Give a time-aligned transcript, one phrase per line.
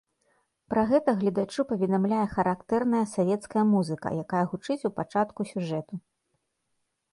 [0.73, 5.93] Пра гэта гледачу паведамляе характэрна савецкая музыка, якая гучыць у пачатку сюжэту.